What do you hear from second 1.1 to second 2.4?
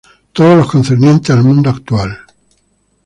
al mundo actual.